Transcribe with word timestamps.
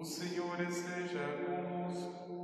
O 0.00 0.04
Senhor 0.04 0.60
esteja 0.60 1.18
convosco. 1.44 2.37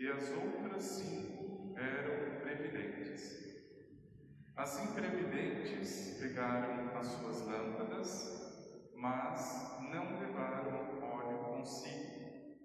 E 0.00 0.08
as 0.08 0.30
outras 0.32 0.82
cinco 0.82 1.74
eram 1.76 2.40
previdentes. 2.40 3.38
As 4.56 4.82
imprevidentes 4.82 6.16
pegaram 6.18 6.96
as 6.96 7.06
suas 7.06 7.42
lâmpadas, 7.42 8.90
mas 8.96 9.78
não 9.92 10.18
levaram 10.18 11.02
óleo 11.02 11.38
consigo. 11.44 12.56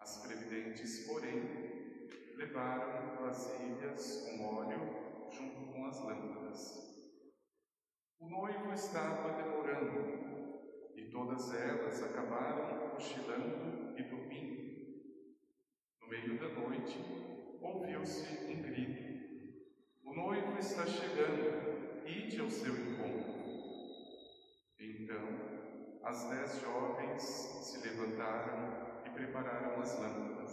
As 0.00 0.22
previdentes, 0.26 1.06
porém, 1.06 2.08
levaram 2.36 3.22
vasilhas 3.22 4.26
com 4.26 4.42
óleo 4.42 5.28
junto 5.30 5.72
com 5.72 5.84
as 5.84 6.02
lâmpadas. 6.02 7.12
O 8.18 8.30
noivo 8.30 8.72
estava 8.72 9.42
demorando 9.42 10.92
e 10.96 11.10
todas 11.10 11.54
elas 11.54 12.02
acabaram 12.02 12.88
cochilando 12.92 13.94
e 13.98 14.02
dormindo. 14.04 14.51
Meio 16.12 16.38
da 16.38 16.48
noite, 16.50 16.98
ouviu-se 17.62 18.28
um 18.52 18.60
grito: 18.60 19.02
O 20.04 20.14
noivo 20.14 20.58
está 20.58 20.84
chegando, 20.84 22.04
ide 22.06 22.38
ao 22.38 22.50
seu 22.50 22.74
encontro. 22.76 23.32
Então, 24.78 26.04
as 26.04 26.28
dez 26.28 26.60
jovens 26.60 27.22
se 27.22 27.78
levantaram 27.78 29.00
e 29.06 29.08
prepararam 29.08 29.80
as 29.80 29.98
lâmpadas. 30.00 30.52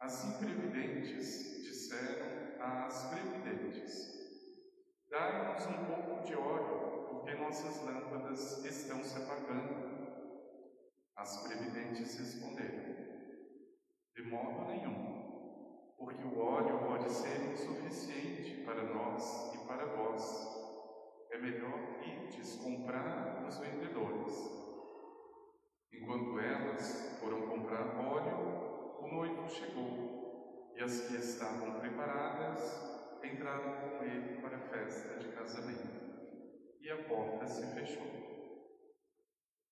As 0.00 0.24
imprevidentes 0.24 1.62
disseram 1.62 2.60
às 2.60 3.08
previdentes: 3.08 3.88
Dai-nos 5.10 5.64
um 5.64 5.86
pouco 5.86 6.26
de 6.26 6.34
óleo, 6.34 7.08
porque 7.08 7.36
nossas 7.36 7.80
lâmpadas 7.86 8.64
estão 8.64 9.00
se 9.04 9.16
apagando. 9.16 9.78
As 11.16 11.40
previdentes 11.44 12.18
responderam: 12.18 12.99
De 14.14 14.22
modo 14.22 14.66
nenhum, 14.66 15.94
porque 15.96 16.24
o 16.24 16.38
óleo 16.38 16.78
pode 16.86 17.10
ser 17.10 17.52
insuficiente 17.52 18.62
para 18.64 18.82
nós 18.82 19.54
e 19.54 19.58
para 19.66 19.86
vós. 19.86 20.58
É 21.30 21.38
melhor 21.38 22.00
irdes 22.04 22.56
comprar 22.56 23.42
dos 23.44 23.58
vendedores. 23.58 24.60
Enquanto 25.92 26.38
elas 26.38 27.18
foram 27.20 27.42
comprar 27.48 27.96
óleo, 27.98 28.98
o 29.00 29.08
noivo 29.14 29.48
chegou 29.48 30.72
e 30.76 30.82
as 30.82 31.08
que 31.08 31.16
estavam 31.16 31.78
preparadas 31.78 32.90
entraram 33.22 33.98
com 33.98 34.04
ele 34.04 34.40
para 34.40 34.56
a 34.56 34.60
festa 34.60 35.18
de 35.18 35.28
casamento 35.32 36.00
e 36.80 36.90
a 36.90 37.04
porta 37.04 37.46
se 37.46 37.66
fechou. 37.74 38.06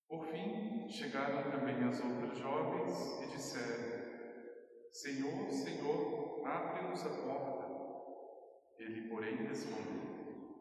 Por 0.07 0.25
fim, 0.27 0.87
chegaram 0.89 1.51
também 1.51 1.83
as 1.83 1.99
outras 2.03 2.37
jovens 2.37 3.21
e 3.23 3.27
disseram: 3.27 3.98
Senhor, 5.01 5.49
Senhor, 5.49 6.45
abre-nos 6.45 7.05
a 7.05 7.09
porta. 7.09 7.69
Ele, 8.77 9.07
porém, 9.07 9.47
respondeu: 9.47 10.59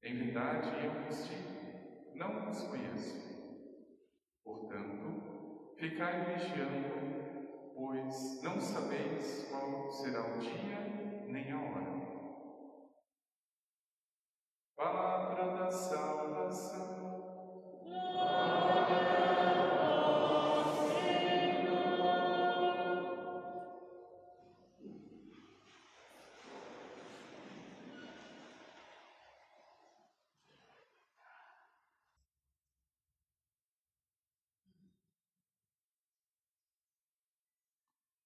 Em 0.00 0.14
verdade, 0.14 0.84
eu 0.84 1.04
vos 1.04 1.28
digo, 1.28 2.14
não 2.14 2.44
vos 2.44 2.62
conheço. 2.68 3.34
Portanto, 4.44 5.74
ficai 5.76 6.36
vigiando 6.36 7.74
pois 7.74 8.40
não 8.44 8.60
sabeis 8.60 9.48
qual 9.50 9.90
será 9.90 10.24
o 10.24 10.38
dia 10.38 11.26
nem 11.26 11.50
a 11.50 11.58
hora. 11.58 11.83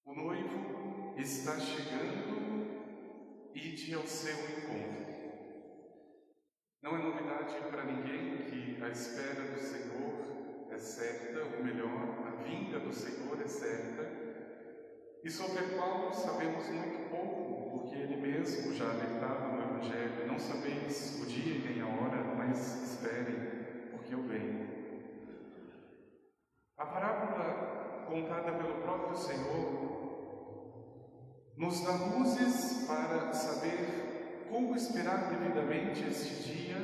O 0.08 0.14
noivo 0.14 1.12
está 1.18 1.60
chegando, 1.60 2.66
ide 3.54 3.92
ao 3.94 4.06
seu 4.06 4.32
encontro. 4.32 5.06
Não 6.82 6.96
é 6.96 7.02
novidade 7.02 7.54
para 7.70 7.84
ninguém 7.84 8.38
que 8.44 8.82
a 8.82 8.88
espera 8.88 9.42
do 9.52 9.60
Senhor 9.60 10.68
é 10.70 10.78
certa, 10.78 11.40
ou 11.54 11.62
melhor, 11.62 12.24
a 12.26 12.42
vinda 12.42 12.80
do 12.80 12.90
Senhor 12.90 13.38
é 13.38 13.46
certa, 13.46 14.10
e 15.22 15.30
sobre 15.30 15.58
a 15.58 15.76
qual 15.76 16.10
sabemos 16.14 16.66
muito 16.70 17.10
pouco, 17.10 17.80
porque 17.80 17.96
Ele 17.96 18.16
mesmo 18.16 18.72
já 18.72 18.88
alertava 18.88 19.48
no 19.48 19.62
Evangelho: 19.62 20.26
não 20.26 20.38
sabeis 20.38 21.20
o 21.20 21.26
dia 21.26 21.68
nem 21.68 21.82
a 21.82 21.86
hora, 21.86 22.24
mas 22.34 22.92
esperem, 22.92 23.90
porque 23.90 24.14
eu 24.14 24.22
venho. 24.22 24.66
A 26.78 26.86
parábola 26.86 27.68
contada 28.08 28.52
pelo 28.52 28.80
próprio 28.80 29.14
Senhor 29.14 29.67
nos 31.58 31.80
dá 31.80 31.90
luzes 31.90 32.84
para 32.86 33.34
saber 33.34 34.46
como 34.48 34.76
esperar 34.76 35.28
devidamente 35.28 36.08
este 36.08 36.44
dia, 36.44 36.76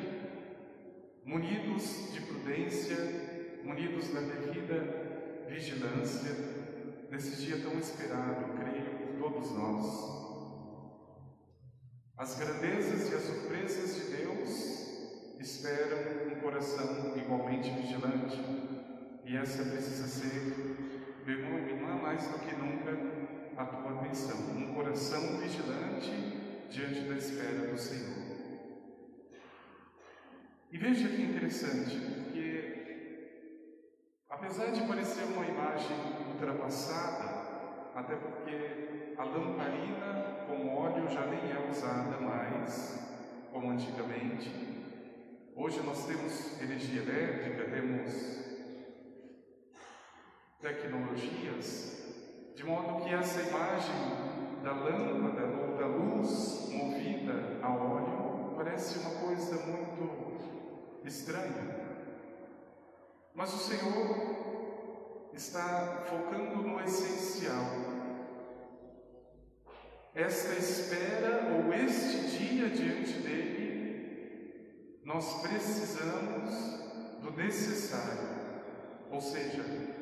munidos 1.25 2.13
de 2.13 2.21
prudência, 2.21 2.97
munidos 3.63 4.09
da 4.09 4.21
devida 4.21 5.47
vigilância, 5.49 6.33
nesse 7.09 7.41
dia 7.41 7.63
tão 7.63 7.79
esperado, 7.79 8.53
creio, 8.59 9.17
por 9.17 9.31
todos 9.31 9.53
nós. 9.53 10.25
As 12.19 12.35
grandezas 12.35 13.13
e 13.13 13.15
as 13.15 13.23
surpresas 13.23 13.95
de 13.95 14.17
Deus 14.17 15.39
esperam 15.39 16.33
um 16.33 16.41
coração 16.41 17.17
igualmente 17.17 17.71
vigilante, 17.71 18.41
e 19.25 19.37
essa 19.37 19.65
precisa 19.65 20.09
ser, 20.09 21.23
meu 21.25 21.39
irmão, 21.39 21.61
não 21.81 21.99
é 21.99 22.03
mais 22.03 22.27
do 22.27 22.39
que 22.41 22.55
nunca 22.57 23.24
a 23.57 23.65
tua 23.65 24.01
atenção, 24.01 24.37
um 24.57 24.75
coração 24.75 25.39
vigilante 25.39 26.11
diante 26.71 27.01
da 27.01 27.15
espera 27.15 27.71
do 27.71 27.79
Senhor. 27.79 28.35
E 30.71 30.79
veja 30.79 31.09
que 31.09 31.23
interessante, 31.23 31.97
porque 31.97 33.55
apesar 34.29 34.73
de 34.73 34.83
parecer 34.83 35.25
uma 35.25 35.47
imagem 35.47 35.97
ultrapassada, 36.33 37.93
até 37.95 38.17
porque 38.17 39.15
a 39.17 39.25
lamparina 39.25 40.45
com 40.49 40.75
óleo 40.75 41.09
já 41.09 41.27
nem 41.27 41.53
é 41.53 41.71
usada 41.71 42.19
mais 42.19 42.99
como 43.53 43.71
antigamente. 43.71 44.51
Hoje 45.55 45.81
nós 45.83 46.05
temos 46.07 46.61
energia 46.61 47.03
elétrica, 47.03 47.71
temos 47.71 48.45
tecnologias, 50.61 52.04
de 52.65 52.71
modo 52.71 53.05
que 53.05 53.13
essa 53.13 53.43
imagem 53.43 53.95
da 54.63 54.73
lâmpada 54.73 55.45
ou 55.45 55.77
da 55.77 55.87
luz 55.87 56.67
movida 56.73 57.59
a 57.63 57.69
óleo 57.69 58.55
parece 58.57 59.01
uma 59.01 59.11
coisa 59.21 59.57
muito 59.67 61.05
estranha. 61.05 61.85
Mas 63.35 63.53
o 63.53 63.59
Senhor 63.59 65.29
está 65.35 66.05
focando 66.07 66.63
no 66.63 66.81
essencial. 66.81 67.67
Esta 70.15 70.55
espera 70.55 71.51
ou 71.53 71.71
este 71.75 72.39
dia 72.39 72.71
diante 72.71 73.13
dele, 73.19 75.03
nós 75.05 75.43
precisamos 75.43 77.21
do 77.21 77.31
necessário, 77.33 78.29
ou 79.11 79.21
seja, 79.21 79.94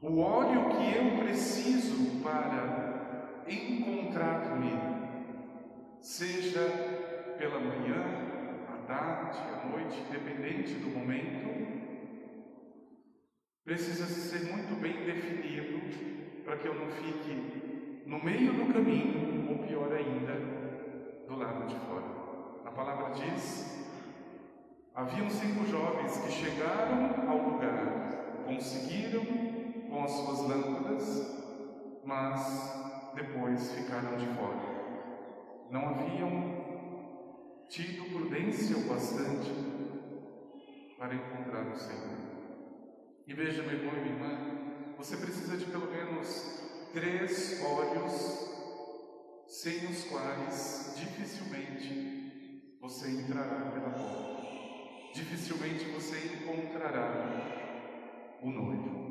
o 0.00 0.20
óleo 0.20 0.68
que 0.68 0.96
eu 0.96 1.18
preciso 1.18 2.22
para 2.22 3.44
encontrar-me, 3.48 4.72
seja 6.00 6.60
pela 7.36 7.58
manhã, 7.58 8.04
à 8.68 8.76
tarde, 8.86 9.38
à 9.38 9.68
noite, 9.68 10.00
independente 10.08 10.74
do 10.74 10.90
momento, 10.90 11.48
precisa 13.64 14.06
ser 14.06 14.50
muito 14.52 14.80
bem 14.80 15.04
definido 15.04 15.78
para 16.44 16.56
que 16.56 16.66
eu 16.66 16.74
não 16.74 16.86
fique 16.88 18.04
no 18.06 18.22
meio 18.22 18.52
do 18.52 18.72
caminho, 18.72 19.50
ou 19.50 19.58
pior 19.66 19.92
ainda, 19.92 20.32
do 21.26 21.36
lado 21.36 21.66
de 21.66 21.74
fora. 21.80 22.06
A 22.64 22.70
palavra 22.70 23.10
diz: 23.10 23.86
haviam 24.94 25.28
cinco 25.28 25.66
jovens 25.66 26.16
que 26.18 26.30
chegaram 26.30 27.28
ao 27.28 27.50
lugar, 27.50 28.44
conseguiram 28.46 28.87
mas 32.08 33.12
depois 33.14 33.70
ficaram 33.72 34.16
de 34.16 34.26
fora. 34.28 34.78
Não 35.70 35.90
haviam 35.90 37.66
tido 37.68 38.10
prudência 38.10 38.78
o 38.78 38.88
bastante 38.88 39.52
para 40.96 41.14
encontrar 41.14 41.68
o 41.68 41.76
Senhor. 41.76 42.16
E 43.26 43.34
veja, 43.34 43.62
meu 43.62 43.72
irmão 43.72 43.94
e 43.94 44.00
minha 44.00 44.14
irmã, 44.14 44.38
você 44.96 45.18
precisa 45.18 45.58
de 45.58 45.66
pelo 45.66 45.90
menos 45.90 46.62
três 46.94 47.62
olhos 47.62 48.48
sem 49.46 49.84
os 49.90 50.04
quais 50.04 50.94
dificilmente 50.96 52.78
você 52.80 53.10
entrará 53.10 53.70
pela 53.70 53.90
porta. 53.90 54.48
Dificilmente 55.12 55.84
você 55.90 56.36
encontrará 56.36 58.38
o 58.40 58.50
noivo. 58.50 59.07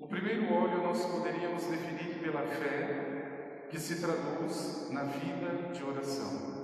O 0.00 0.08
primeiro 0.08 0.50
olho 0.52 0.82
nós 0.82 1.04
poderíamos 1.04 1.62
definir 1.64 2.18
pela 2.20 2.40
fé, 2.40 3.66
que 3.70 3.78
se 3.78 4.00
traduz 4.00 4.88
na 4.90 5.04
vida 5.04 5.70
de 5.74 5.84
oração. 5.84 6.58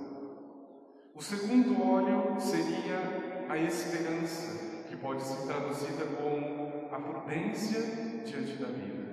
O 1.13 1.21
segundo 1.21 1.79
olho 1.87 2.41
seria 2.41 3.45
a 3.47 3.55
esperança, 3.57 4.85
que 4.89 4.95
pode 4.95 5.21
ser 5.21 5.45
traduzida 5.45 6.05
como 6.19 6.89
a 6.91 6.99
prudência 6.99 7.79
diante 8.25 8.53
da 8.57 8.69
vida. 8.69 9.05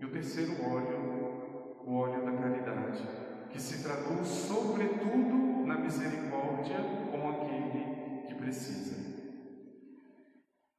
E 0.00 0.04
o 0.04 0.10
terceiro 0.10 0.52
óleo, 0.64 1.82
o 1.86 1.94
óleo 1.94 2.24
da 2.24 2.32
caridade, 2.32 3.08
que 3.50 3.62
se 3.62 3.84
traduz 3.84 4.26
sobretudo 4.26 5.64
na 5.64 5.78
misericórdia 5.78 6.78
com 7.12 7.28
aquele 7.30 8.26
que 8.26 8.34
precisa. 8.34 8.96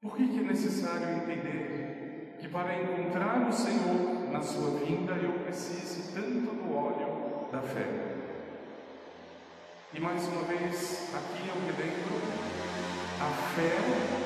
Por 0.02 0.18
que 0.18 0.24
é 0.24 0.42
necessário 0.42 1.10
entender 1.10 1.99
que 2.40 2.48
para 2.48 2.82
encontrar 2.82 3.48
o 3.48 3.52
Senhor 3.52 4.30
na 4.32 4.42
sua 4.42 4.80
vinda 4.80 5.14
eu 5.14 5.34
precise 5.44 6.14
tanto 6.14 6.56
do 6.56 6.76
óleo 6.76 7.50
da 7.52 7.62
fé? 7.62 7.86
E 9.94 10.00
mais 10.00 10.28
uma 10.28 10.44
vez, 10.44 11.10
aqui 11.16 11.50
eu 11.50 11.56
me 11.56 11.72
lembro, 11.72 12.22
a 13.20 13.30
fé 13.56 14.20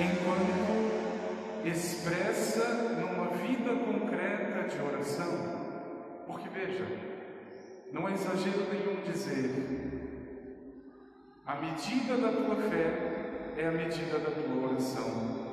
enquanto 0.00 0.92
expressa 1.64 2.64
numa 2.98 3.28
vida 3.36 3.70
concreta 3.84 4.68
de 4.68 4.82
oração. 4.82 5.62
Porque 6.26 6.48
veja, 6.48 6.86
não 7.92 8.08
é 8.08 8.12
exagero 8.12 8.66
nenhum 8.72 9.02
dizer, 9.02 9.92
a 11.44 11.56
medida 11.56 12.16
da 12.16 12.32
tua 12.32 12.56
fé 12.70 13.52
é 13.58 13.66
a 13.68 13.72
medida 13.72 14.18
da 14.18 14.30
tua 14.30 14.70
oração. 14.70 15.52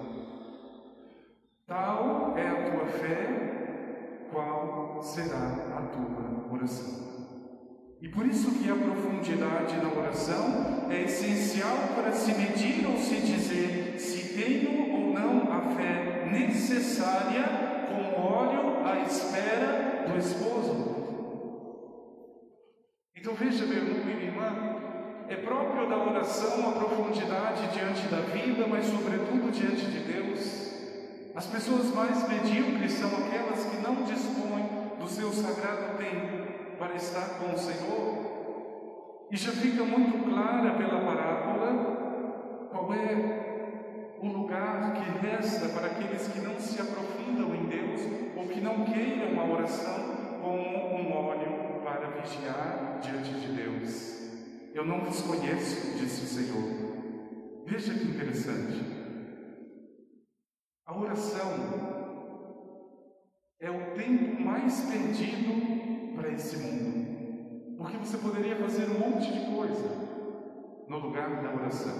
Tal 1.68 2.38
é 2.38 2.48
a 2.48 2.72
tua 2.72 2.86
fé, 3.10 4.28
qual 4.32 5.02
será 5.02 5.56
a 5.76 5.82
tua 5.88 6.54
oração. 6.54 7.10
E 8.02 8.08
por 8.08 8.26
isso 8.26 8.52
que 8.60 8.70
a 8.70 8.76
profundidade 8.76 9.76
na 9.78 9.92
oração 9.92 10.88
é 10.90 11.04
essencial 11.04 11.76
para 11.96 12.12
se 12.12 12.34
medir 12.34 12.86
ou 12.88 12.98
se 12.98 13.16
dizer 13.16 14.00
se 14.00 14.36
tenho 14.36 14.94
ou 14.94 15.14
não 15.14 15.52
a 15.52 15.62
fé 15.76 16.30
necessária 16.32 17.44
como 17.90 18.26
óleo 18.26 18.86
à 18.86 19.00
espera 19.02 20.06
do 20.08 20.18
esposo. 20.18 20.96
Então 23.18 23.34
veja, 23.34 23.66
meu 23.66 23.78
irmão 23.78 24.10
e 24.10 24.26
irmã, 24.26 25.26
é 25.28 25.36
próprio 25.36 25.90
da 25.90 25.98
oração 25.98 26.70
a 26.70 26.72
profundidade 26.72 27.68
diante 27.74 28.08
da 28.08 28.22
vida, 28.22 28.66
mas 28.66 28.86
sobretudo 28.86 29.52
diante 29.52 29.86
de 29.88 30.00
Deus. 30.00 30.69
As 31.36 31.46
pessoas 31.46 31.94
mais 31.94 32.28
medíocres 32.28 32.94
são 32.94 33.10
aquelas 33.10 33.66
que 33.66 33.78
não 33.78 34.04
dispõem 34.04 34.66
do 35.00 35.08
seu 35.08 35.32
sagrado 35.32 35.98
tempo 35.98 36.78
para 36.78 36.96
estar 36.96 37.40
com 37.40 37.54
o 37.54 37.58
Senhor. 37.58 39.28
E 39.32 39.38
já 39.38 39.52
fica 39.52 39.84
muito 39.84 40.28
clara 40.28 40.72
pela 40.72 41.02
parábola 41.02 42.68
qual 42.72 42.94
é 42.94 44.18
o 44.22 44.28
lugar 44.28 44.94
que 44.94 45.26
resta 45.26 45.70
para 45.70 45.88
aqueles 45.88 46.28
que 46.28 46.40
não 46.40 46.60
se 46.60 46.82
aprofundam 46.82 47.56
em 47.56 47.66
Deus 47.68 48.02
ou 48.36 48.48
que 48.48 48.60
não 48.60 48.84
queiram 48.86 49.40
a 49.40 49.46
oração 49.46 50.40
como 50.42 50.98
um 50.98 51.14
óleo 51.14 51.82
para 51.84 52.10
vigiar 52.22 53.00
diante 53.02 53.32
de 53.32 53.54
Deus. 53.54 54.20
Eu 54.74 54.86
não 54.86 55.02
vos 55.02 55.22
conheço, 55.22 55.98
disse 55.98 56.24
o 56.24 56.28
Senhor. 56.28 56.90
Veja 57.66 57.94
que 57.94 58.04
interessante. 58.04 58.99
A 60.90 60.98
oração 60.98 61.52
é 63.60 63.70
o 63.70 63.94
tempo 63.94 64.42
mais 64.42 64.80
perdido 64.90 66.16
para 66.16 66.30
esse 66.30 66.58
mundo. 66.58 67.78
Porque 67.78 67.98
você 67.98 68.18
poderia 68.18 68.56
fazer 68.56 68.86
um 68.90 68.98
monte 68.98 69.32
de 69.32 69.56
coisa 69.56 69.88
no 70.88 70.98
lugar 70.98 71.44
da 71.44 71.54
oração. 71.54 71.94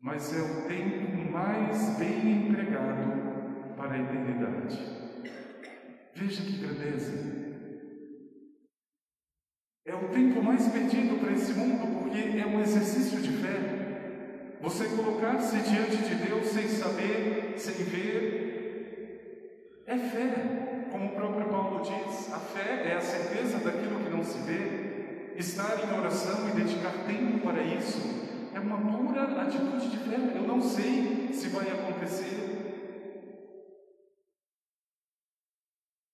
Mas 0.00 0.36
é 0.36 0.42
o 0.42 0.66
tempo 0.66 1.30
mais 1.30 1.96
bem 1.96 2.48
empregado 2.48 3.76
para 3.76 3.92
a 3.92 4.00
eternidade. 4.00 4.78
Veja 6.16 6.42
que 6.42 6.58
grandeza. 6.58 7.38
É 9.86 9.94
o 9.94 10.08
tempo 10.08 10.42
mais 10.42 10.66
perdido 10.66 11.20
para 11.20 11.32
esse 11.34 11.52
mundo 11.52 12.02
porque 12.02 12.36
é 12.36 12.46
um 12.46 12.60
exercício 12.60 13.20
de 13.20 13.30
fé. 13.30 13.77
Você 14.60 14.88
colocar-se 14.88 15.56
diante 15.58 15.98
de 15.98 16.14
Deus 16.16 16.48
sem 16.48 16.66
saber, 16.68 17.54
sem 17.56 17.74
ver, 17.84 19.84
é 19.86 19.96
fé. 19.96 20.86
Como 20.90 21.06
o 21.06 21.14
próprio 21.14 21.48
Paulo 21.48 21.82
diz, 21.82 22.32
a 22.32 22.38
fé 22.38 22.90
é 22.90 22.96
a 22.96 23.00
certeza 23.00 23.58
daquilo 23.58 24.02
que 24.02 24.10
não 24.10 24.24
se 24.24 24.38
vê. 24.38 25.34
Estar 25.36 25.78
em 25.78 25.96
oração 25.96 26.48
e 26.48 26.52
dedicar 26.52 26.92
tempo 27.06 27.38
para 27.46 27.62
isso 27.62 28.00
é 28.52 28.58
uma 28.58 28.78
pura 28.78 29.42
atitude 29.42 29.90
de 29.90 29.98
fé. 29.98 30.16
Eu 30.34 30.42
não 30.42 30.60
sei 30.60 31.28
se 31.32 31.48
vai 31.48 31.70
acontecer. 31.70 32.58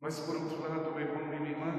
Mas 0.02 0.20
por 0.20 0.36
outro 0.36 0.60
lado, 0.60 0.94
meu 0.94 1.00
irmão 1.00 1.32
e 1.32 1.40
minha 1.40 1.52
irmã, 1.52 1.74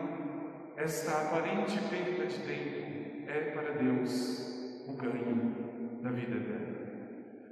esta 0.75 1.11
aparente 1.11 1.77
perda 1.89 2.25
de 2.25 2.39
tempo 2.39 3.29
é 3.29 3.51
para 3.51 3.73
Deus 3.73 4.55
o 4.87 4.93
ganho 4.93 5.99
da 6.01 6.04
vida 6.15 6.37
eterna. 6.37 6.75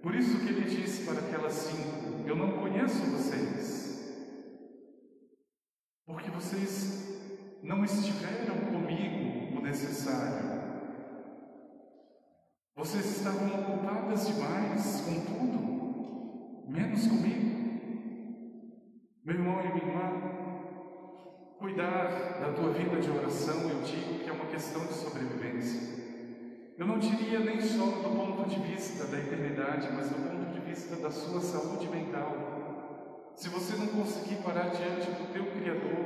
Por 0.02 0.16
isso 0.16 0.40
que 0.40 0.48
ele 0.48 0.62
disse 0.62 1.06
para 1.06 1.20
aquelas 1.20 1.54
cinco: 1.54 2.28
Eu 2.28 2.36
não 2.36 2.54
conheço 2.54 3.00
vocês, 3.12 4.26
porque 6.06 6.32
vocês 6.32 7.20
não 7.62 7.84
estiveram 7.84 8.56
comigo 8.72 9.60
o 9.60 9.62
necessário. 9.62 10.64
Vocês 12.76 13.06
estavam 13.18 13.48
ocupadas 13.62 14.28
demais 14.28 15.02
com 15.02 15.26
tudo, 15.26 16.66
menos 16.68 17.08
comigo. 17.08 17.54
Meu 19.24 19.36
irmão 19.36 19.62
e 19.62 19.68
minha 19.68 19.86
irmã, 19.86 20.34
Cuidar 21.64 22.42
da 22.42 22.52
tua 22.52 22.74
vida 22.74 23.00
de 23.00 23.10
oração, 23.10 23.70
eu 23.70 23.82
digo 23.84 24.20
que 24.22 24.30
é 24.30 24.34
uma 24.34 24.48
questão 24.48 24.86
de 24.86 24.94
sobrevivência. 24.96 26.03
Eu 26.78 26.88
não 26.88 26.98
diria 26.98 27.40
nem 27.40 27.62
só 27.62 27.86
do 27.86 28.16
ponto 28.16 28.50
de 28.50 28.60
vista 28.60 29.06
da 29.06 29.20
eternidade, 29.20 29.90
mas 29.94 30.10
do 30.10 30.16
ponto 30.16 30.52
de 30.52 30.60
vista 30.62 30.96
da 30.96 31.12
sua 31.12 31.40
saúde 31.40 31.88
mental. 31.88 33.32
Se 33.36 33.50
você 33.50 33.76
não 33.76 33.88
conseguir 33.88 34.36
parar 34.38 34.70
diante 34.70 35.12
do 35.12 35.32
teu 35.32 35.46
Criador, 35.52 36.06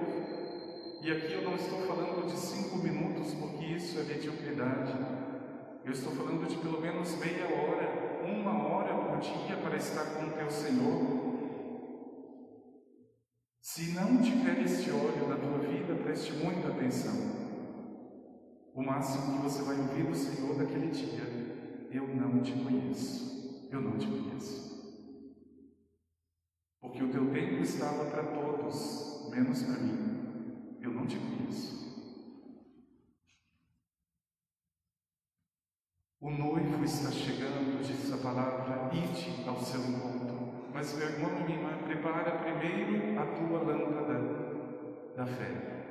e 1.01 1.11
aqui 1.11 1.33
eu 1.33 1.43
não 1.43 1.55
estou 1.55 1.79
falando 1.87 2.25
de 2.25 2.37
cinco 2.37 2.77
minutos, 2.77 3.33
porque 3.33 3.65
isso 3.65 3.99
é 3.99 4.03
mediocridade. 4.03 4.93
Eu 5.85 5.91
estou 5.91 6.13
falando 6.13 6.47
de 6.47 6.57
pelo 6.57 6.81
menos 6.81 7.17
meia 7.17 7.45
hora, 7.45 8.25
uma 8.25 8.67
hora 8.67 8.93
por 8.93 9.19
dia 9.19 9.55
para 9.57 9.77
estar 9.77 10.05
com 10.15 10.25
o 10.25 10.31
teu 10.31 10.49
Senhor, 10.51 11.27
se 13.77 13.91
não 13.91 14.21
tiver 14.21 14.63
este 14.63 14.89
óleo 14.89 15.27
na 15.27 15.35
tua 15.35 15.59
vida, 15.59 15.93
preste 15.95 16.33
muita 16.33 16.69
atenção. 16.69 17.46
O 18.77 18.83
máximo 18.83 19.37
que 19.37 19.41
você 19.41 19.63
vai 19.63 19.75
ouvir 19.75 20.05
do 20.05 20.15
Senhor 20.15 20.55
daquele 20.55 20.91
dia, 20.91 21.23
eu 21.89 22.07
não 22.15 22.43
te 22.43 22.51
conheço, 22.51 23.67
eu 23.71 23.81
não 23.81 23.97
te 23.97 24.05
conheço. 24.05 25.01
Porque 26.79 27.03
o 27.03 27.11
teu 27.11 27.27
tempo 27.31 27.63
estava 27.63 28.05
para 28.05 28.23
todos, 28.23 29.31
menos 29.31 29.63
para 29.63 29.79
mim. 29.79 30.77
Eu 30.79 30.91
não 30.91 31.07
te 31.07 31.17
conheço. 31.17 31.87
O 36.21 36.29
noivo 36.29 36.83
está 36.83 37.09
chegando, 37.09 37.81
diz 37.81 38.13
a 38.13 38.17
palavra, 38.17 38.91
ide 38.93 39.43
ao 39.49 39.59
seu 39.59 39.81
encontro. 39.81 40.69
Mas, 40.71 40.95
meu 40.95 41.09
irmão 41.09 41.31
e 41.39 41.43
minha 41.45 41.57
irmã, 41.57 41.83
prepara 41.83 42.37
primeiro 42.37 43.19
a 43.19 43.25
tua 43.25 43.59
lâmpada 43.59 44.19
da 45.15 45.25
fé. 45.25 45.86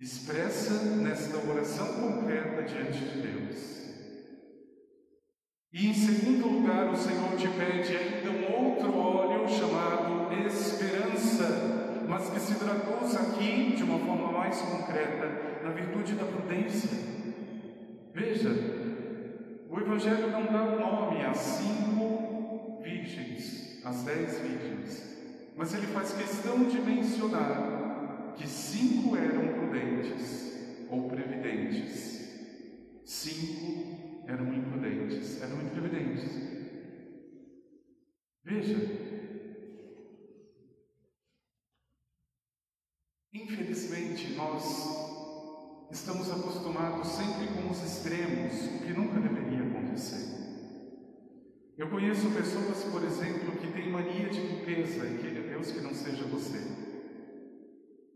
Expressa 0.00 0.74
nesta 0.96 1.38
oração 1.38 1.86
concreta 1.94 2.62
diante 2.62 2.98
de 2.98 3.20
Deus. 3.20 3.74
E 5.72 5.88
em 5.88 5.94
segundo 5.94 6.46
lugar, 6.46 6.92
o 6.92 6.96
Senhor 6.96 7.36
te 7.36 7.48
pede 7.48 7.96
ainda 7.96 8.30
um 8.30 8.68
outro 8.68 8.96
óleo 8.96 9.48
chamado 9.48 10.14
esperança, 10.46 12.04
mas 12.08 12.30
que 12.30 12.40
se 12.40 12.54
traduz 12.54 13.14
aqui 13.16 13.74
de 13.76 13.82
uma 13.82 13.98
forma 13.98 14.32
mais 14.32 14.60
concreta 14.60 15.62
na 15.62 15.70
virtude 15.70 16.14
da 16.14 16.24
prudência. 16.24 16.90
Veja, 18.12 18.50
o 19.68 19.80
Evangelho 19.80 20.30
não 20.30 20.44
dá 20.44 20.62
o 20.62 20.78
nome 20.78 21.24
às 21.24 21.38
cinco 21.38 22.80
virgens, 22.82 23.80
às 23.84 24.02
dez 24.02 24.38
virgens, 24.38 25.18
mas 25.56 25.74
ele 25.74 25.86
faz 25.88 26.12
questão 26.12 26.64
de 26.64 26.80
mencionar 26.80 27.73
que 28.36 28.48
cinco 28.48 29.16
eram 29.16 29.52
prudentes 29.54 30.86
ou 30.90 31.08
previdentes, 31.08 32.28
cinco 33.04 34.24
eram 34.26 34.52
imprudentes, 34.52 35.42
eram 35.42 35.60
imprevidentes. 35.62 36.24
Veja, 38.42 38.76
infelizmente 43.32 44.32
nós 44.34 44.64
estamos 45.90 46.30
acostumados 46.30 47.08
sempre 47.08 47.46
com 47.54 47.70
os 47.70 47.82
extremos, 47.82 48.66
o 48.74 48.84
que 48.84 48.92
nunca 48.92 49.20
deveria 49.20 49.66
acontecer. 49.66 50.34
Eu 51.76 51.90
conheço 51.90 52.30
pessoas, 52.30 52.84
por 52.84 53.02
exemplo, 53.02 53.56
que 53.58 53.72
têm 53.72 53.90
mania 53.90 54.28
de 54.28 54.40
limpeza 54.40 55.06
e 55.06 55.18
queira 55.18 55.42
Deus 55.42 55.72
que 55.72 55.80
não 55.80 55.92
seja 55.92 56.24
você. 56.24 56.83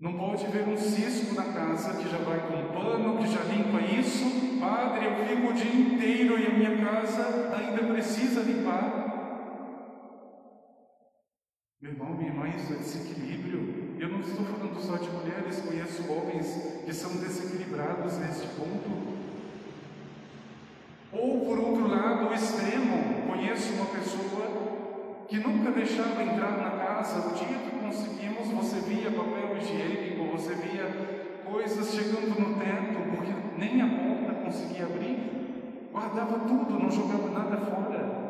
Não 0.00 0.12
pode 0.12 0.46
ver 0.46 0.68
um 0.68 0.76
cisco 0.76 1.34
na 1.34 1.52
casa 1.52 2.00
que 2.00 2.08
já 2.08 2.18
vai 2.18 2.38
com 2.38 2.72
pano, 2.72 3.18
que 3.18 3.26
já 3.26 3.42
limpa 3.42 3.80
isso. 3.80 4.60
Padre, 4.60 5.06
eu 5.06 5.26
fico 5.26 5.48
o 5.48 5.52
dia 5.52 5.74
inteiro 5.74 6.38
e 6.38 6.46
a 6.46 6.50
minha 6.50 6.84
casa 6.84 7.52
ainda 7.56 7.82
precisa 7.92 8.42
limpar. 8.42 9.08
Meu 11.80 11.92
irmão, 11.92 12.14
minha 12.14 12.30
irmã, 12.30 12.48
isso 12.48 12.72
é 12.72 12.76
desequilíbrio. 12.76 13.96
Eu 13.98 14.08
não 14.08 14.20
estou 14.20 14.44
falando 14.46 14.80
só 14.80 14.96
de 14.98 15.10
mulheres, 15.10 15.60
conheço 15.60 16.12
homens 16.12 16.46
que 16.84 16.92
são 16.92 17.16
desequilibrados 17.16 18.18
neste 18.18 18.46
ponto. 18.48 19.18
Ou, 21.10 21.44
por 21.44 21.58
outro 21.58 21.88
lado, 21.88 22.28
o 22.28 22.34
extremo, 22.34 23.26
conheço 23.26 23.72
uma 23.72 23.86
pessoa 23.86 25.26
que 25.26 25.38
nunca 25.38 25.72
deixava 25.72 26.22
entrar 26.22 26.52
na 26.52 26.70
casa. 26.70 27.28
O 27.28 27.34
dia 27.34 27.67
conseguimos, 27.88 28.48
você 28.48 28.80
via 28.80 29.10
papel 29.10 29.56
higiênico, 29.56 30.36
você 30.36 30.54
via 30.54 31.40
coisas 31.50 31.94
chegando 31.94 32.38
no 32.38 32.58
teto, 32.58 33.16
porque 33.16 33.32
nem 33.56 33.80
a 33.80 33.86
porta 33.86 34.44
conseguia 34.44 34.84
abrir. 34.84 35.88
Guardava 35.90 36.38
tudo, 36.40 36.78
não 36.78 36.90
jogava 36.90 37.30
nada 37.30 37.56
fora. 37.64 38.28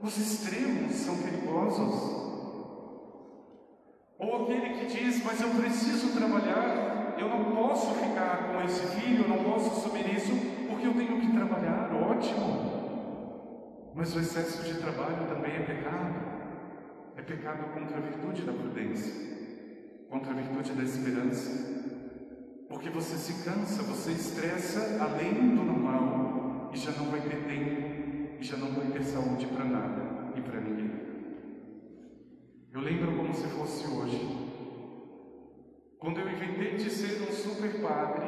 Os 0.00 0.16
extremos 0.16 0.92
são 0.92 1.16
perigosos. 1.16 2.20
Ou 4.18 4.42
aquele 4.42 4.74
que 4.74 4.86
diz, 4.86 5.24
mas 5.24 5.40
eu 5.40 5.50
preciso 5.50 6.16
trabalhar, 6.16 7.16
eu 7.18 7.28
não 7.28 7.44
posso 7.56 7.92
ficar 7.94 8.52
com 8.52 8.62
esse 8.64 8.86
filho, 8.96 9.24
eu 9.24 9.28
não 9.28 9.44
posso 9.44 9.70
assumir 9.70 10.14
isso, 10.14 10.32
porque 10.68 10.86
eu 10.86 10.94
tenho 10.94 11.20
que 11.20 11.32
trabalhar, 11.32 11.90
ótimo. 11.92 12.80
Mas 13.94 14.14
o 14.14 14.20
excesso 14.20 14.62
de 14.62 14.74
trabalho 14.80 15.26
também 15.28 15.56
é 15.56 15.60
pecado. 15.60 16.29
Pecado 17.30 17.72
contra 17.72 17.96
a 17.96 18.00
virtude 18.00 18.42
da 18.42 18.52
prudência, 18.52 19.14
contra 20.08 20.32
a 20.32 20.34
virtude 20.34 20.72
da 20.72 20.82
esperança. 20.82 21.48
Porque 22.68 22.90
você 22.90 23.16
se 23.16 23.44
cansa, 23.44 23.84
você 23.84 24.10
estressa 24.10 25.00
além 25.00 25.54
do 25.54 25.62
normal 25.62 26.72
e 26.74 26.76
já 26.76 26.90
não 26.90 27.04
vai 27.04 27.20
ter 27.20 27.36
tempo 27.44 28.36
e 28.40 28.42
já 28.42 28.56
não 28.56 28.72
vai 28.72 28.88
ter 28.88 29.04
saúde 29.04 29.46
para 29.46 29.64
nada 29.64 30.32
e 30.36 30.40
para 30.40 30.60
ninguém. 30.60 30.90
Eu 32.72 32.80
lembro 32.80 33.16
como 33.16 33.32
se 33.32 33.46
fosse 33.50 33.86
hoje. 33.86 34.26
Quando 36.00 36.18
eu 36.18 36.28
inventei 36.28 36.78
de 36.78 36.90
ser 36.90 37.22
um 37.22 37.32
super 37.32 37.80
padre, 37.80 38.26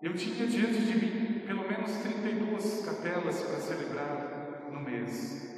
eu 0.00 0.14
tinha 0.14 0.46
diante 0.46 0.82
de 0.82 0.94
mim 0.94 1.40
pelo 1.40 1.68
menos 1.68 1.90
32 1.96 2.84
capelas 2.84 3.42
para 3.42 3.58
celebrar 3.58 4.68
no 4.70 4.80
mês. 4.80 5.49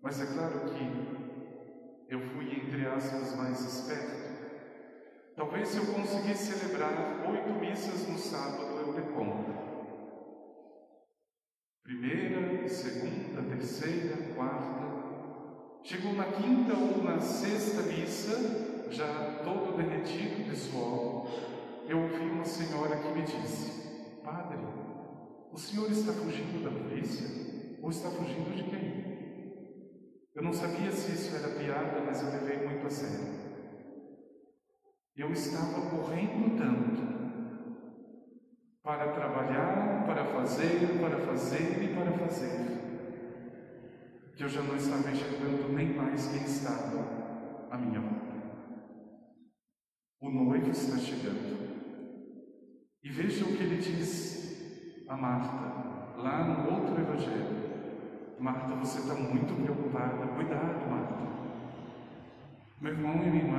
Mas 0.00 0.20
é 0.20 0.26
claro 0.26 0.60
que 0.70 2.08
eu 2.08 2.20
fui, 2.30 2.52
entre 2.52 2.86
aspas, 2.86 3.36
mais 3.36 3.60
esperto. 3.60 4.28
Talvez 5.36 5.76
eu 5.76 5.86
conseguisse 5.92 6.52
celebrar 6.52 7.24
oito 7.30 7.52
missas 7.60 8.08
no 8.08 8.18
sábado, 8.18 8.76
eu 8.78 8.92
dê 8.92 9.02
conta. 9.12 9.68
Primeira, 11.82 12.68
segunda, 12.68 13.42
terceira, 13.42 14.34
quarta, 14.34 14.88
Chegou 15.88 16.12
na 16.12 16.24
quinta 16.24 16.74
ou 16.74 17.02
na 17.02 17.18
sexta 17.18 17.80
missa, 17.80 18.90
já 18.90 19.40
todo 19.42 19.74
derretido 19.74 20.44
de 20.44 20.54
suor, 20.54 21.26
eu 21.88 21.98
ouvi 22.02 22.24
uma 22.24 22.44
senhora 22.44 22.96
que 22.98 23.08
me 23.08 23.22
disse: 23.22 24.20
Padre, 24.22 24.58
o 25.50 25.56
senhor 25.56 25.90
está 25.90 26.12
fugindo 26.12 26.62
da 26.62 26.70
polícia 26.70 27.26
ou 27.80 27.88
está 27.88 28.10
fugindo 28.10 28.54
de 28.54 28.64
quem? 28.64 29.07
Eu 30.38 30.44
não 30.44 30.52
sabia 30.52 30.92
se 30.92 31.10
isso 31.10 31.34
era 31.34 31.48
piada, 31.48 32.00
mas 32.06 32.22
eu 32.22 32.30
levei 32.30 32.64
muito 32.64 32.86
a 32.86 32.90
sério. 32.90 33.26
Eu 35.16 35.32
estava 35.32 35.90
correndo 35.90 36.56
tanto 36.56 37.02
para 38.80 39.14
trabalhar, 39.14 40.04
para 40.06 40.24
fazer, 40.26 41.00
para 41.00 41.18
fazer 41.26 41.82
e 41.82 41.92
para 41.92 42.12
fazer 42.12 42.78
que 44.36 44.44
eu 44.44 44.48
já 44.48 44.62
não 44.62 44.76
estava 44.76 45.10
enxergando 45.10 45.72
nem 45.72 45.92
mais 45.96 46.28
quem 46.28 46.44
estava 46.44 47.66
à 47.72 47.76
minha 47.76 47.98
volta. 47.98 48.28
O 50.20 50.30
noivo 50.30 50.70
está 50.70 50.98
chegando. 50.98 51.58
E 53.02 53.10
veja 53.10 53.44
o 53.44 53.56
que 53.56 53.64
ele 53.64 53.78
diz 53.78 55.04
a 55.08 55.16
Marta, 55.16 56.16
lá 56.16 56.44
no 56.44 56.76
outro 56.76 57.00
evangelho. 57.00 57.67
Marta, 58.38 58.74
você 58.76 59.00
está 59.00 59.14
muito 59.14 59.54
preocupada. 59.62 60.26
Cuidado, 60.34 60.90
Marta. 60.90 61.28
Meu 62.80 62.92
irmão 62.92 63.14
e 63.14 63.30
minha 63.30 63.44
irmã, 63.44 63.58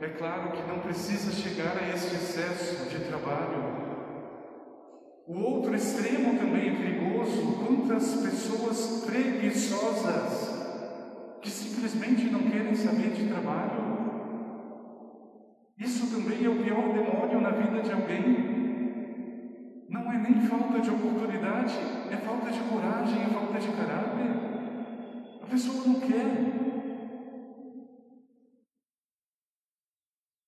é 0.00 0.08
claro 0.08 0.52
que 0.52 0.62
não 0.68 0.78
precisa 0.78 1.32
chegar 1.32 1.76
a 1.76 1.88
este 1.88 2.14
excesso 2.14 2.88
de 2.88 3.04
trabalho 3.06 3.84
o 5.26 5.40
outro 5.40 5.74
extremo 5.74 6.38
também 6.38 6.68
é 6.68 6.76
perigoso, 6.76 7.54
quantas 7.54 8.14
pessoas 8.16 9.04
preguiçosas 9.06 10.52
que 11.40 11.48
simplesmente 11.48 12.24
não 12.26 12.40
querem 12.40 12.74
saber 12.74 13.10
de 13.10 13.26
trabalho. 13.28 13.94
Isso 15.78 16.14
também 16.14 16.44
é 16.44 16.48
o 16.48 16.62
pior 16.62 16.92
demônio 16.92 17.40
na 17.40 17.50
vida 17.50 17.80
de 17.80 17.90
alguém. 17.90 18.53
Não 19.94 20.10
é 20.10 20.18
nem 20.18 20.40
falta 20.48 20.80
de 20.80 20.90
oportunidade, 20.90 21.72
é 22.10 22.16
falta 22.16 22.50
de 22.50 22.58
coragem, 22.68 23.22
é 23.22 23.26
falta 23.26 23.60
de 23.60 23.68
caráter. 23.68 24.30
A 25.40 25.46
pessoa 25.46 25.86
não 25.86 26.00
quer. 26.00 26.26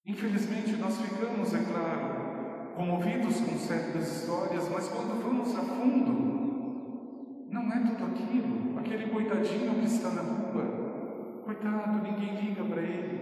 Infelizmente, 0.04 0.72
nós 0.72 1.00
ficamos, 1.00 1.54
é 1.54 1.62
claro, 1.62 2.74
comovidos 2.74 3.40
com 3.40 3.56
certas 3.56 4.16
histórias, 4.16 4.68
mas 4.68 4.88
quando 4.88 5.22
vamos 5.22 5.54
a 5.54 5.62
fundo, 5.62 7.46
não 7.48 7.72
é 7.72 7.78
tudo 7.86 8.04
aquilo. 8.04 8.76
Aquele 8.80 9.08
coitadinho 9.10 9.78
que 9.78 9.86
está 9.86 10.10
na 10.10 10.22
rua, 10.22 11.42
coitado, 11.44 12.02
ninguém 12.02 12.34
liga 12.34 12.64
para 12.64 12.82
ele. 12.82 13.20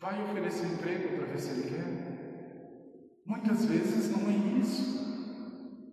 Vai 0.00 0.22
oferecer 0.22 0.68
emprego 0.68 1.18
para 1.18 1.26
ver 1.26 1.38
se 1.38 1.50
ele 1.50 1.68
quer. 1.68 2.07
Muitas 3.28 3.66
vezes 3.66 4.10
não 4.10 4.26
é 4.30 4.58
isso. 4.58 5.06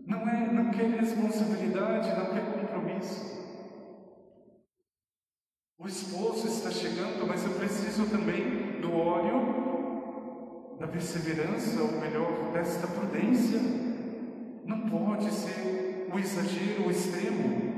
Não 0.08 0.22
é, 0.30 0.54
não 0.54 0.72
quer 0.72 0.90
responsabilidade, 0.90 2.18
não 2.18 2.28
quer 2.28 2.46
compromisso. 2.54 3.36
O 5.78 5.86
esposo 5.86 6.48
está 6.48 6.72
chegando, 6.72 7.28
mas 7.28 7.44
eu 7.44 7.52
preciso 7.56 8.10
também 8.10 8.80
do 8.80 8.96
óleo 8.96 9.66
da 10.80 10.88
perseverança, 10.88 11.82
ou 11.82 12.00
melhor, 12.00 12.54
desta 12.54 12.88
prudência. 12.88 13.60
Não 14.64 14.90
pode 14.90 15.30
ser 15.30 16.10
o 16.14 16.18
exagero, 16.18 16.88
o 16.88 16.92
extremo. 16.92 17.76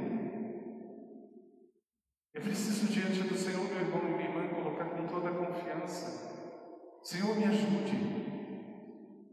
É 2.35 2.39
preciso, 2.39 2.85
diante 2.93 3.23
do 3.23 3.35
Senhor, 3.35 3.63
meu 3.63 3.79
irmão 3.79 4.01
e 4.03 4.11
minha 4.11 4.29
irmã, 4.29 4.47
colocar 4.49 4.85
com 4.85 5.07
toda 5.07 5.29
a 5.29 5.33
confiança: 5.33 7.01
Senhor, 7.01 7.35
me 7.35 7.45
ajude. 7.45 8.16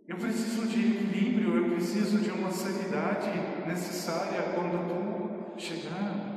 Eu 0.07 0.19
preciso 0.19 0.67
de 0.67 0.81
equilíbrio, 0.81 1.57
eu 1.57 1.71
preciso 1.71 2.19
de 2.19 2.31
uma 2.31 2.51
sanidade 2.51 3.31
necessária 3.67 4.53
quando 4.55 4.87
tu 4.87 5.59
chegar. 5.59 6.35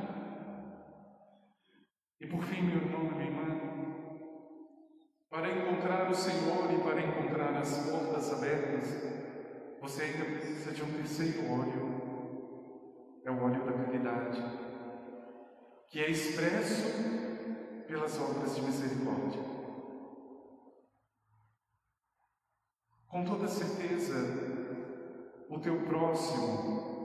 E 2.22 2.28
por 2.28 2.44
fim, 2.44 2.62
meu 2.62 2.78
irmão 2.78 3.12
e 3.12 3.16
minha 3.16 3.26
irmã, 3.26 3.62
para 5.30 5.52
encontrar 5.52 6.10
o 6.10 6.16
Senhor 6.16 6.74
e 6.74 6.82
para 6.82 7.02
encontrar 7.02 7.58
as 7.58 7.90
portas 7.90 8.34
abertas, 8.34 9.04
você 9.82 10.04
ainda 10.04 10.26
precisa 10.26 10.72
de 10.72 10.84
um 10.84 10.94
terceiro 10.94 11.52
óleo. 11.52 11.98
É 13.26 13.32
o 13.32 13.44
óleo 13.44 13.66
da 13.66 13.74
caridade, 13.74 14.42
que 15.90 16.00
é 16.00 16.10
expresso 16.10 16.88
pelas 17.86 18.18
obras 18.18 18.56
de 18.56 18.62
misericórdia. 18.62 19.57
Com 23.10 23.24
toda 23.24 23.48
certeza, 23.48 24.16
o 25.50 25.58
teu 25.60 25.82
próximo 25.84 26.98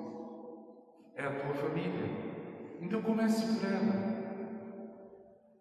é 1.15 1.25
a 1.25 1.31
tua 1.31 1.55
família. 1.55 2.11
Então 2.81 3.01
comece 3.03 3.47
por 3.47 3.65
ela. 3.65 4.13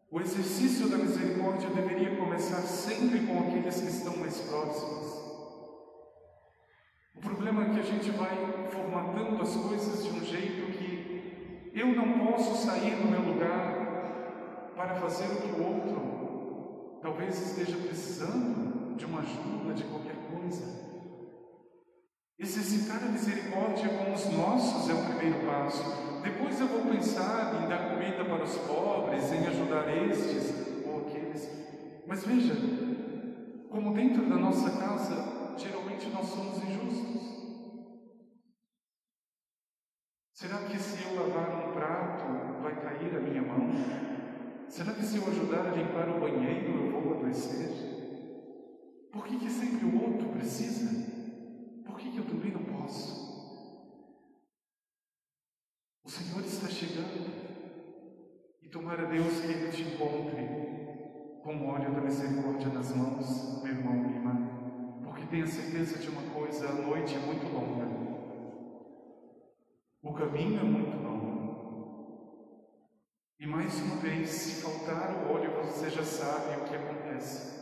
O 0.10 0.20
exercício 0.20 0.90
da 0.90 0.98
misericórdia 0.98 1.70
deveria 1.70 2.18
começar 2.18 2.62
sempre 2.62 3.20
com 3.26 3.40
aqueles 3.40 3.80
que 3.80 3.88
estão 3.88 4.18
mais 4.18 4.42
próximos. 4.42 5.22
O 7.16 7.20
problema 7.22 7.64
é 7.64 7.70
que 7.76 7.80
a 7.80 7.84
gente 7.84 8.10
vai 8.10 8.36
formatando 8.72 9.42
as 9.42 9.56
coisas 9.56 10.04
de 10.04 10.10
um 10.10 10.26
jeito 10.26 10.72
que 10.72 11.72
eu 11.74 11.88
não 11.88 12.28
posso 12.28 12.66
sair 12.66 12.96
do 12.96 13.08
meu 13.08 13.22
lugar 13.22 14.74
para 14.76 14.96
fazer 14.96 15.26
o 15.26 15.42
que 15.42 15.62
o 15.62 15.64
outro 15.64 17.00
talvez 17.02 17.40
esteja 17.40 17.78
precisando 17.78 18.96
de 18.96 19.06
uma 19.06 19.22
ajuda, 19.22 19.74
de 19.74 19.84
qualquer 19.84 20.11
coisa. 20.32 20.82
Exercitar 22.40 23.04
a 23.04 23.12
misericórdia 23.12 23.90
com 23.90 24.14
os 24.14 24.26
nossos 24.34 24.90
é 24.90 24.94
o 24.94 25.06
primeiro 25.06 25.46
passo. 25.46 25.84
Depois 26.24 26.60
eu 26.60 26.68
vou 26.68 26.92
pensar 26.92 27.64
em 27.64 27.70
dar 27.70 27.90
comida 27.90 28.26
para 28.26 28.44
os 28.44 28.58
pobres, 28.58 29.32
em 29.32 29.46
ajudar 29.48 29.88
estes 29.96 30.54
ou 30.86 31.02
aqueles. 31.02 31.50
Mas 32.08 32.26
veja, 32.26 32.56
como 33.70 33.94
dentro 33.94 34.28
da 34.28 34.36
nossa 34.38 34.72
casa, 34.72 35.56
geralmente 35.58 36.10
nós 36.10 36.26
somos 36.26 36.58
injustos. 36.64 37.22
Será 40.34 40.58
que 40.64 40.80
se 40.80 41.04
eu 41.04 41.16
lavar 41.16 41.70
um 41.70 41.74
prato 41.74 42.62
vai 42.64 42.76
cair 42.82 43.16
a 43.16 43.20
minha 43.20 43.44
mão? 43.44 43.70
Será 44.68 44.94
que 44.94 45.04
se 45.04 45.18
eu 45.18 45.28
ajudar 45.28 45.68
a 45.68 45.76
limpar 45.76 46.10
o 46.10 46.20
banheiro 46.20 46.88
eu 46.88 47.02
vou 47.02 47.18
adoecer? 47.20 47.91
Por 49.12 49.26
que, 49.26 49.38
que 49.38 49.50
sempre 49.50 49.86
o 49.86 50.02
outro 50.02 50.30
precisa? 50.30 50.90
Por 51.86 51.98
que, 51.98 52.12
que 52.12 52.18
eu 52.18 52.26
também 52.26 52.52
não 52.52 52.64
posso? 52.64 53.30
O 56.04 56.10
Senhor 56.10 56.44
está 56.46 56.68
chegando 56.68 57.30
e 58.62 58.70
tomara 58.70 59.06
Deus 59.06 59.40
que 59.42 59.48
Ele 59.48 59.72
te 59.72 59.82
encontre 59.84 60.42
com 61.44 61.56
o 61.58 61.68
óleo 61.68 61.94
da 61.94 62.02
misericórdia 62.02 62.70
nas 62.70 62.96
mãos, 62.96 63.62
meu 63.64 63.74
irmão, 63.74 63.94
minha 63.94 64.16
irmã, 64.16 65.02
porque 65.04 65.26
tenha 65.26 65.48
certeza 65.48 66.00
de 66.00 66.10
uma 66.10 66.22
coisa: 66.32 66.70
a 66.70 66.74
noite 66.74 67.16
é 67.16 67.20
muito 67.20 67.46
longa, 67.52 67.88
o 70.02 70.14
caminho 70.14 70.60
é 70.60 70.64
muito 70.64 70.98
longo. 70.98 71.22
E 73.40 73.48
mais 73.48 73.80
uma 73.82 73.96
vez, 73.98 74.30
se 74.30 74.62
faltar 74.62 75.26
o 75.26 75.34
óleo, 75.34 75.52
você 75.66 75.90
já 75.90 76.04
sabe 76.04 76.62
o 76.62 76.66
que 76.66 76.76
acontece. 76.76 77.61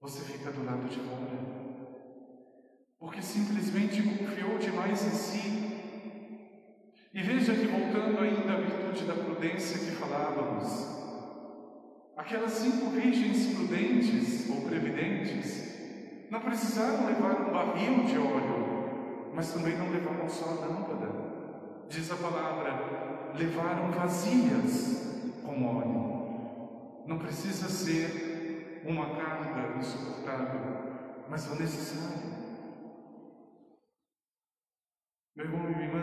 Você 0.00 0.20
fica 0.20 0.52
do 0.52 0.64
lado 0.64 0.88
de 0.88 0.96
fora, 1.00 1.26
porque 3.00 3.20
simplesmente 3.20 4.00
confiou 4.00 4.56
demais 4.56 5.04
em 5.04 5.10
si 5.10 5.68
e 7.12 7.20
veja 7.20 7.52
que, 7.52 7.66
voltando 7.66 8.20
ainda 8.20 8.52
à 8.52 8.60
virtude 8.60 9.04
da 9.04 9.14
prudência 9.14 9.76
que 9.76 9.96
falávamos, 9.96 10.86
aquelas 12.16 12.52
cinco 12.52 12.90
virgens 12.90 13.56
prudentes 13.56 14.48
ou 14.48 14.60
previdentes 14.68 15.68
não 16.30 16.42
precisaram 16.42 17.06
levar 17.06 17.40
um 17.40 17.52
barril 17.52 18.04
de 18.04 18.18
óleo, 18.18 19.32
mas 19.34 19.52
também 19.52 19.76
não 19.76 19.90
levaram 19.90 20.28
só 20.28 20.44
a 20.44 20.66
lâmpada. 20.66 21.08
Diz 21.88 22.08
a 22.12 22.16
palavra, 22.16 23.32
levaram 23.36 23.90
vazias 23.90 25.42
com 25.44 25.66
óleo. 25.66 27.04
Não 27.04 27.18
precisa 27.18 27.68
ser 27.68 28.27
uma 28.84 29.16
carga 29.16 29.78
insuportável, 29.78 30.60
mas 31.28 31.46
o 31.48 31.54
necessário. 31.56 32.38
Meu 35.36 35.46
irmão 35.46 35.70
e 35.70 35.74
minha 35.74 35.84
irmã, 35.84 36.02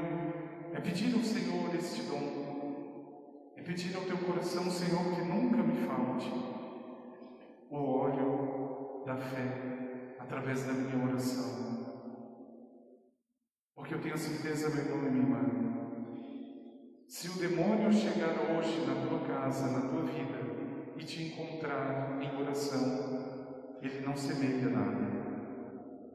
é 0.74 0.80
pedir 0.80 1.14
ao 1.14 1.24
Senhor 1.24 1.74
este 1.76 2.04
dom, 2.04 3.54
é 3.58 3.62
pedir 3.62 3.96
ao 3.96 4.04
teu 4.04 4.18
coração, 4.18 4.70
Senhor, 4.70 5.04
que 5.16 5.22
nunca 5.22 5.58
me 5.58 5.86
falte 5.86 6.32
o 7.70 7.78
óleo 7.78 9.04
da 9.06 9.18
fé 9.18 10.16
através 10.20 10.66
da 10.66 10.74
minha 10.74 11.06
oração. 11.06 11.66
Porque 13.76 13.94
eu 13.94 14.02
tenho 14.02 14.18
certeza, 14.18 14.70
meu 14.70 14.86
irmão 14.86 15.08
e 15.08 15.12
minha 15.12 15.24
irmã, 15.24 15.76
se 17.08 17.30
o 17.30 17.34
demônio 17.34 17.94
chegar 17.94 18.36
hoje 18.50 18.86
na 18.86 19.08
tua 19.08 19.20
casa, 19.28 19.70
na 19.70 19.90
tua 19.90 20.04
vida, 20.04 20.64
e 20.98 21.04
te 21.04 21.24
encontrar 21.24 22.20
em 22.22 22.42
oração, 22.42 23.78
ele 23.82 24.06
não 24.06 24.16
semeia 24.16 24.70
nada. 24.70 25.06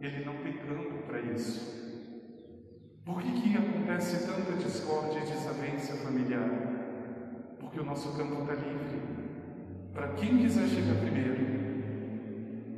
Ele 0.01 0.25
não 0.25 0.39
tem 0.39 0.55
campo 0.55 1.03
para 1.07 1.21
isso. 1.21 1.79
Por 3.05 3.23
que, 3.23 3.43
que 3.43 3.57
acontece 3.57 4.27
tanta 4.27 4.53
discórdia 4.57 5.21
e 5.21 5.31
desavença 5.31 5.95
familiar? 5.97 6.49
Porque 7.59 7.81
o 7.81 7.85
nosso 7.85 8.17
campo 8.17 8.43
está 8.43 8.55
livre. 8.55 9.01
Para 9.93 10.09
quem 10.15 10.39
quiser 10.39 10.67
chegar 10.69 11.01
primeiro. 11.01 11.51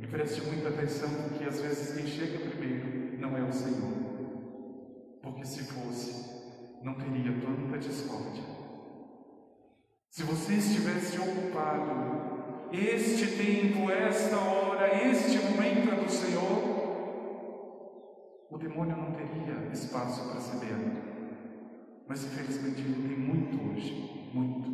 E 0.01 0.07
preste 0.07 0.41
muita 0.41 0.69
atenção, 0.69 1.09
porque 1.29 1.45
às 1.45 1.61
vezes 1.61 1.95
quem 1.95 2.05
chega 2.07 2.49
primeiro 2.49 3.19
não 3.19 3.37
é 3.37 3.43
o 3.43 3.53
Senhor. 3.53 3.93
Porque 5.21 5.45
se 5.45 5.63
fosse, 5.63 6.81
não 6.83 6.95
teria 6.95 7.31
tanta 7.39 7.77
discórdia. 7.77 8.62
Se 10.13 10.21
você 10.21 10.53
estivesse 10.53 11.17
ocupado, 11.19 12.69
este 12.71 13.35
tempo, 13.35 13.89
esta 13.89 14.37
hora, 14.37 15.03
este 15.07 15.39
momento 15.39 15.91
é 15.91 15.95
do 15.95 16.07
Senhor, 16.07 16.61
o 18.47 18.57
demônio 18.59 18.95
não 18.95 19.11
teria 19.13 19.71
espaço 19.73 20.29
para 20.29 20.59
belo. 20.59 20.91
Mas 22.07 22.25
infelizmente 22.25 22.79
ele 22.81 23.07
tem 23.07 23.17
muito 23.17 23.71
hoje, 23.71 24.29
muito. 24.31 24.69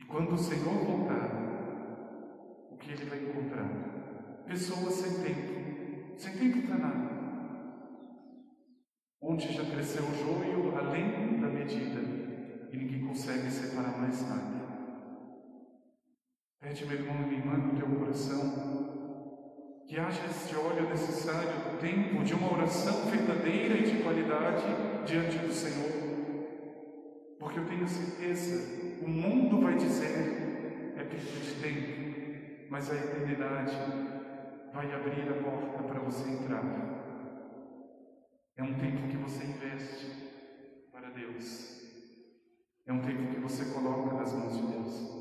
E 0.00 0.04
quando 0.06 0.32
o 0.32 0.38
Senhor 0.38 0.84
voltar, 0.84 1.30
o 2.72 2.76
que 2.78 2.90
ele 2.90 3.04
vai 3.04 3.22
encontrar? 3.22 4.42
Pessoas 4.48 4.94
sem 4.94 5.22
tempo, 5.22 6.18
sem 6.18 6.36
tempo 6.38 6.66
para 6.66 6.76
nada. 6.76 7.10
Onde 9.20 9.52
já 9.52 9.64
cresceu 9.64 10.02
o 10.02 10.14
joio 10.16 10.76
além 10.76 11.40
da 11.40 11.46
medida 11.46 12.21
e 12.72 12.76
ninguém 12.76 13.06
consegue 13.06 13.50
separar 13.50 13.98
mais 13.98 14.26
nada. 14.28 14.62
Pede, 16.58 16.86
meu 16.86 16.98
irmão 16.98 17.22
e 17.22 17.26
minha 17.26 17.38
irmã, 17.38 17.56
no 17.58 17.76
teu 17.76 17.86
coração 17.98 18.92
que 19.86 20.00
haja 20.00 20.24
este 20.24 20.56
óleo 20.56 20.88
necessário 20.88 21.50
no 21.70 21.78
tempo 21.78 22.24
de 22.24 22.32
uma 22.32 22.50
oração 22.50 23.10
verdadeira 23.10 23.76
e 23.76 23.82
de 23.82 24.02
qualidade 24.02 24.64
diante 25.04 25.36
do 25.36 25.52
Senhor. 25.52 25.92
Porque 27.38 27.58
eu 27.58 27.66
tenho 27.66 27.86
certeza, 27.86 29.02
o 29.02 29.08
mundo 29.08 29.60
vai 29.60 29.76
dizer 29.76 30.94
é 30.96 31.04
perda 31.04 31.40
de 31.40 31.54
tempo, 31.60 32.66
mas 32.70 32.90
a 32.90 32.94
eternidade 32.94 33.76
vai 34.72 34.90
abrir 34.94 35.28
a 35.28 35.42
porta 35.42 35.82
para 35.82 36.00
você 36.00 36.30
entrar. 36.30 36.64
É 38.56 38.62
um 38.62 38.74
tempo 38.74 39.08
que 39.08 39.16
você 39.16 39.44
investe 39.44 40.06
para 40.90 41.10
Deus. 41.10 41.81
É 42.84 42.92
um 42.92 43.00
tempo 43.00 43.32
que 43.32 43.40
você 43.40 43.66
coloca 43.66 44.14
nas 44.14 44.32
mãos 44.32 44.56
de 44.56 44.66
Deus. 44.66 45.12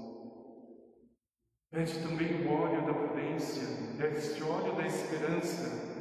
Pede 1.70 2.00
também 2.00 2.46
o 2.46 2.52
óleo 2.52 2.86
da 2.86 2.94
prudência, 2.94 3.64
este 4.18 4.44
óleo 4.44 4.76
da 4.76 4.86
esperança. 4.86 5.92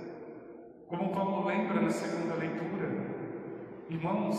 Como 0.89 1.13
Paulo 1.13 1.47
lembra 1.47 1.83
na 1.83 1.91
segunda 1.91 2.35
leitura, 2.35 2.89
irmãos, 3.91 4.37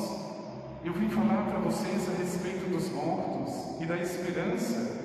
eu 0.84 0.94
vim 0.94 1.10
falar 1.10 1.46
para 1.46 1.60
vocês 1.60 2.10
a 2.10 2.18
respeito 2.18 2.70
dos 2.70 2.90
mortos 2.90 3.80
e 3.80 3.86
da 3.86 3.98
esperança, 3.98 5.00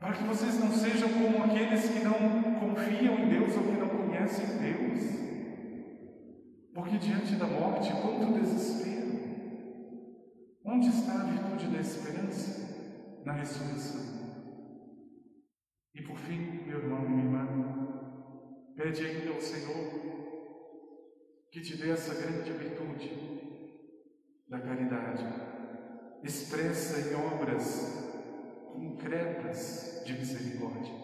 para 0.00 0.12
que 0.14 0.24
vocês 0.24 0.58
não 0.58 0.72
sejam 0.72 1.08
como 1.10 1.44
aqueles 1.44 1.88
que 1.88 2.00
não 2.00 2.42
confiam 2.58 3.14
em 3.20 3.28
Deus 3.28 3.56
ou 3.56 3.62
que 3.62 3.80
não 3.80 3.88
conhecem 3.88 4.46
Deus. 4.58 5.18
Porque 6.74 6.98
diante 6.98 7.36
da 7.36 7.46
morte, 7.46 7.92
quanto 8.02 8.38
desespero! 8.38 8.97
Onde 10.78 10.90
está 10.90 11.12
a 11.12 11.24
virtude 11.24 11.66
da 11.74 11.80
esperança? 11.80 13.20
Na 13.24 13.32
ressurreição. 13.32 14.00
E 15.92 16.00
por 16.02 16.16
fim, 16.18 16.38
meu 16.68 16.78
irmão 16.78 17.04
e 17.04 17.08
minha 17.08 17.24
irmã, 17.24 18.76
Pede 18.76 19.04
ainda 19.04 19.34
ao 19.34 19.40
Senhor 19.40 19.90
que 21.50 21.60
te 21.62 21.76
dê 21.76 21.90
essa 21.90 22.14
grande 22.14 22.52
virtude 22.52 23.10
da 24.48 24.60
caridade, 24.60 25.24
expressa 26.22 27.10
em 27.10 27.14
obras 27.26 28.14
concretas 28.72 30.00
de 30.06 30.12
misericórdia, 30.12 30.94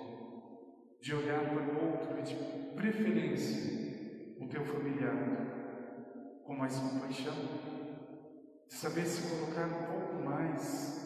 de 1.02 1.14
olhar 1.16 1.50
para 1.50 1.74
o 1.74 1.90
outro 1.90 2.16
e 2.20 2.22
de 2.22 2.36
preferência 2.76 4.36
o 4.40 4.46
teu 4.46 4.64
familiar 4.64 5.16
com 6.44 6.54
mais 6.54 6.76
compaixão, 6.78 7.73
de 8.68 8.74
saber 8.74 9.06
se 9.06 9.28
colocar 9.28 9.66
um 9.66 9.86
pouco 9.92 10.24
mais 10.24 11.04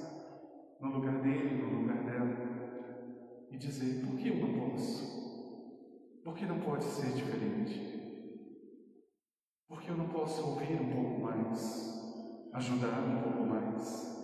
no 0.81 0.90
lugar 0.90 1.21
dele, 1.21 1.62
no 1.62 1.81
lugar 1.81 2.05
dela, 2.05 3.49
e 3.51 3.57
dizer: 3.57 4.05
por 4.07 4.16
que 4.16 4.29
eu 4.29 4.37
não 4.37 4.71
posso? 4.71 6.23
Por 6.25 6.35
que 6.35 6.47
não 6.47 6.61
pode 6.61 6.85
ser 6.85 7.12
diferente? 7.12 7.99
Por 9.68 9.81
que 9.81 9.88
eu 9.88 9.97
não 9.97 10.09
posso 10.09 10.42
ouvir 10.47 10.81
um 10.81 10.90
pouco 10.90 11.21
mais? 11.21 11.99
ajudar 12.59 13.01
um 13.01 13.23
pouco 13.23 13.47
mais. 13.47 14.18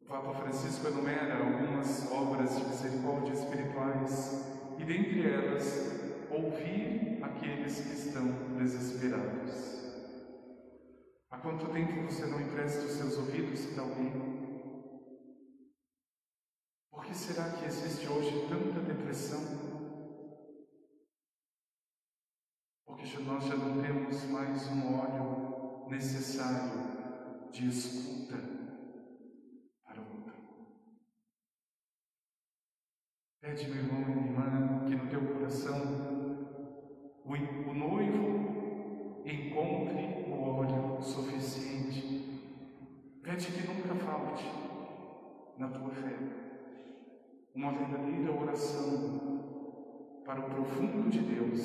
O 0.00 0.04
Papa 0.06 0.34
Francisco 0.34 0.88
enumera 0.88 1.38
algumas 1.38 2.10
obras 2.10 2.56
de 2.56 2.64
misericórdia 2.64 3.32
espirituais 3.32 4.52
e, 4.78 4.84
dentre 4.84 5.28
elas, 5.28 6.00
ouvir 6.30 7.18
aqueles 7.22 7.80
que 7.80 7.92
estão 7.92 8.26
desesperados. 8.56 9.75
Quanto 11.46 11.72
tempo 11.72 12.02
você 12.02 12.26
não 12.26 12.40
empresta 12.40 12.84
os 12.84 12.90
seus 12.90 13.16
ouvidos 13.18 13.66
para 13.66 13.84
alguém? 13.84 14.10
Por 16.90 17.04
que 17.04 17.14
será 17.14 17.50
que 17.50 17.64
existe 17.64 18.08
hoje 18.08 18.48
tanta 18.48 18.80
depressão? 18.80 19.40
Porque 22.84 23.18
nós 23.18 23.44
já 23.44 23.54
não 23.54 23.80
temos 23.80 24.24
mais 24.24 24.66
um 24.66 24.98
óleo 24.98 25.88
necessário 25.88 27.52
de 27.52 27.68
escuta 27.68 28.38
para 29.84 30.02
o 30.02 30.16
outro. 30.16 30.34
Pede, 33.40 33.68
meu 33.68 33.84
irmão 33.84 34.02
e 34.02 34.04
minha 34.04 34.26
irmã, 34.26 34.84
que 34.84 34.96
no 34.96 35.08
teu 35.08 35.32
coração 35.32 35.80
o 37.24 37.72
noivo 37.72 38.35
Pede 43.36 43.52
que 43.52 43.66
nunca 43.66 43.94
falte 43.96 44.50
na 45.58 45.68
tua 45.68 45.90
fé 45.90 46.16
uma 47.54 47.70
verdadeira 47.70 48.32
oração 48.32 50.22
para 50.24 50.40
o 50.40 50.44
profundo 50.44 51.10
de 51.10 51.18
Deus. 51.18 51.60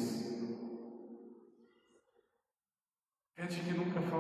Pede 3.38 3.62
que 3.62 3.72
nunca 3.72 4.02
falte. 4.02 4.12